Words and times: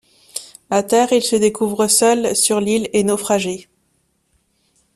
À 0.71 0.81
terre, 0.81 1.13
ils 1.13 1.21
se 1.21 1.35
découvrent 1.35 1.85
seuls 1.87 2.35
sur 2.35 2.59
l'île 2.59 2.89
et 2.91 3.03
naufragés. 3.03 3.69